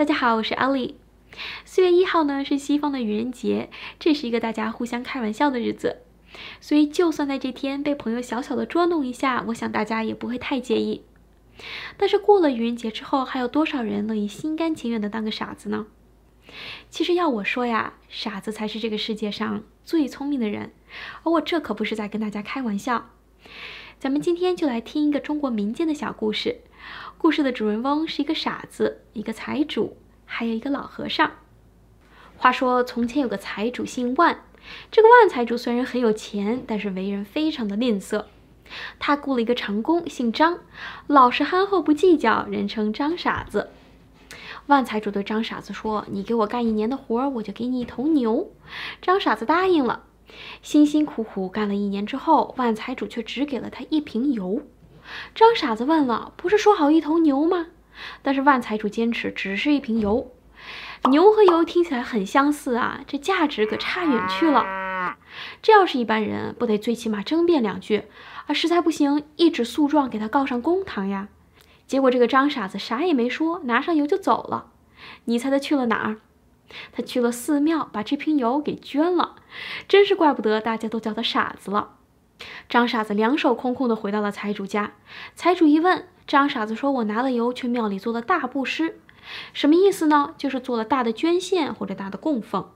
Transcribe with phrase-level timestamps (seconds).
[0.00, 0.96] 大家好，我是阿丽。
[1.66, 5.98] 四月一号呢是西方的愚人节，这是一个大家互相开玩笑的日子，
[6.58, 11.04] 所以就算在这天被朋友小小的捉弄一下，我想大家也不会太介意。
[11.98, 15.86] 但是过了愚人节之后，还有多少人乐意心甘情愿的当个傻子呢？
[16.88, 20.72] 其实要我说呀，傻子才是这个世界上最聪明的人，
[21.24, 23.10] 而我这可不是在跟大家开玩笑。
[24.00, 26.62] 咱们今天就来听一个中国民间的小故事。
[27.18, 31.30] 故事的主人翁是一个傻子，一个财主，还有一个老和尚。
[32.38, 34.42] 话说从前有个财主姓万，
[34.90, 38.24] 这个万财主虽然很有钱，但是为人非常的吝啬。
[38.98, 40.60] 他雇了一个长工，姓张，
[41.06, 43.68] 老实憨厚，不计较，人称张傻子。
[44.64, 48.50] 万财主对张傻子说：“你给我干一年的活，我就给你一头牛。”
[49.02, 50.04] 张傻子答应了。
[50.62, 54.62] 辛辛苦苦干了一年之后，万财主却只给了他一瓶油。
[55.34, 57.66] 张傻子问了：“不是说好一头牛吗？”
[58.22, 60.32] 但是万财主坚持只是一瓶油。
[61.10, 64.64] 牛和油听起来很相似啊，这价值可差远去了。
[65.62, 68.04] 这要是一般人，不得最起码争辩两句
[68.46, 68.52] 啊？
[68.52, 71.28] 实在不行，一纸诉状给他告上公堂呀。
[71.86, 74.66] 结果这个张傻子啥也没说，拿上油就走了。
[75.24, 76.18] 你猜他去了哪儿？
[76.92, 79.36] 他去了寺庙，把这瓶油给捐了。
[79.88, 81.96] 真是怪不得大家都叫他傻子了。
[82.68, 84.92] 张傻子两手空空的回到了财主家。
[85.34, 88.98] 财主一问，张傻子说：“我拿了油去庙里做了大布施，
[89.52, 90.34] 什么意思呢？
[90.38, 92.70] 就是做了大的捐献或者大的供奉。”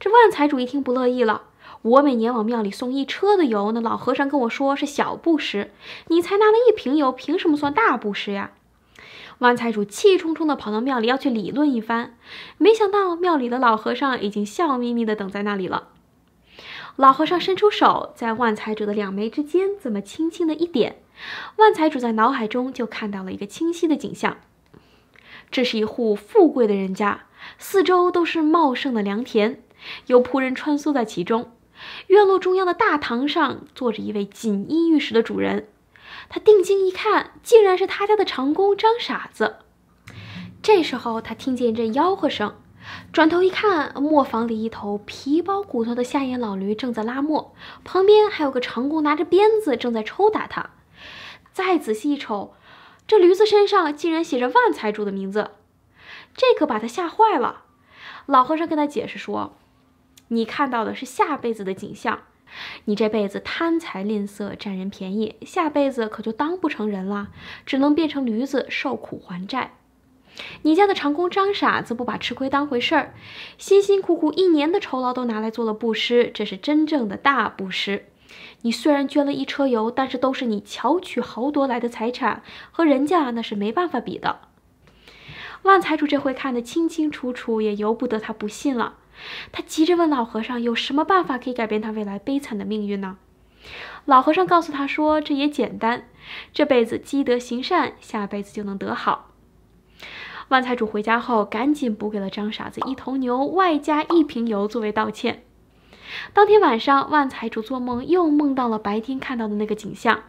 [0.00, 1.42] 这万财主一听不乐意了
[1.82, 5.70] ：“我每年往庙里送一车的油，那老和尚跟我说是小布施，
[6.08, 8.52] 你才拿了一瓶油，凭什么算大布施呀？”
[9.40, 12.14] 万财主气冲冲地跑到庙里要去理论一番，
[12.58, 15.88] 没想到庙里的老和尚已经笑眯眯地等在那里了。
[16.96, 21.00] 老和尚伸出手，在万财主的两眉之间这么轻轻的一点，
[21.56, 24.36] 万财主在脑海中就看到了一个清晰的景象：
[25.50, 27.22] 这是一户富贵的人家，
[27.56, 29.62] 四周都是茂盛的良田，
[30.08, 31.50] 有仆人穿梭在其中。
[32.08, 35.68] 院落中央的大堂上坐着一位锦衣玉食的主人。
[36.28, 39.56] 他定睛一看，竟然是他家的长工张傻子。
[40.62, 42.54] 这时候，他听见一阵吆喝声。
[43.12, 47.54] 转头一看，磨坊里一头皮包骨头的下眼老驴正在拉磨，
[47.84, 50.70] 旁边还有个长工拿着鞭子正在抽打他。
[51.52, 52.54] 再仔细一瞅，
[53.06, 55.50] 这驴子身上竟然写着万财主的名字，
[56.34, 57.64] 这可把他吓坏了。
[58.26, 59.56] 老和尚跟他解释说
[60.28, 62.22] ：“你看到的是下辈子的景象，
[62.84, 67.28] 你这辈子贪财吝啬，占人便宜，下辈子可就当不成人了，
[67.66, 69.72] 只能变成驴子受苦还债。”
[70.62, 73.14] 你家的长工张傻子不把吃亏当回事儿，
[73.58, 78.06] 辛辛苦苦一年的酬劳都拿来做了布施，这是真正的大布施。
[78.62, 84.40] 你虽然捐了一车油，但是都是你巧取豪夺来的财产，和人家那是没办法比的。
[85.62, 88.94] 万财主这回看得清清楚楚，也由不得他不信了。
[89.52, 93.18] 他急着问老和尚，有什么办法可以改变他未来悲惨的命运呢？
[94.06, 96.04] 老和尚告诉他说，这也简单，
[96.52, 99.32] 这辈子积德行善，下辈子就能得好。
[100.48, 105.44] 万财主回家后，赶紧补给了张傻子一头牛，外加一瓶油作为道歉。
[106.32, 110.24] 当天晚上，万财主做梦又梦到了白天看到的那个景象，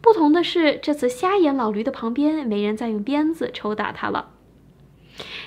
[0.00, 4.30] 不同的是，这次瞎眼老驴的旁边没人再用鞭子抽打他了。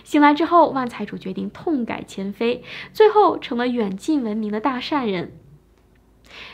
[0.05, 5.33] 醒来之后，万财主决定痛改前非，最后成了远近闻名的大善人。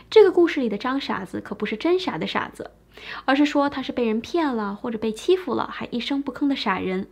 [0.10, 2.72] 这个故事里的张傻子可不是真傻的傻子，
[3.26, 7.10] 而是说他是被人骗了或者被欺负了还一声不吭的傻人。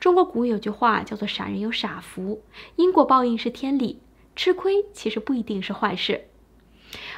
[0.00, 2.42] 中国古有句话叫做“傻人有傻福”，
[2.76, 4.00] 因果报应是天理，
[4.34, 6.24] 吃亏其实不一定是坏事。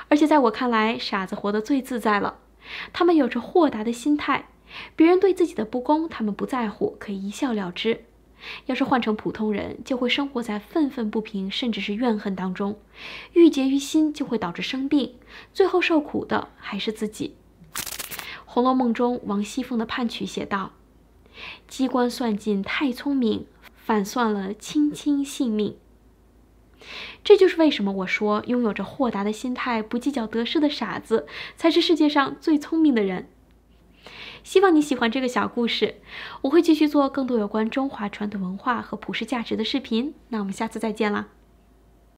[0.09, 2.39] 而且在我看来，傻子活得最自在了。
[2.93, 4.49] 他们有着豁达的心态，
[4.97, 8.05] 别人对自己的不公，他们不在乎，可以一笑了之。
[8.67, 12.79] 要是换成普通人，就会生活在愤愤不平，甚至是怨恨当中，
[13.33, 15.15] 郁结于心，就会导致生病，
[15.53, 17.37] 最后受苦的还是自己。
[18.45, 20.73] 《红楼梦》中王熙凤的判曲写道。
[21.69, 25.77] 机关算尽太聪明，反算了卿卿性命。
[27.23, 33.29] 这就是为什么我说，拥有着豁达的心态、不计较得失的傻子，才是世界上最聪明的人。
[34.47, 35.97] 希望你喜欢这个小故事，
[36.43, 40.15] 我会继续做更多有关中华传统文化和普世价值的视频。
[40.29, 41.27] 那我们下次再见啦！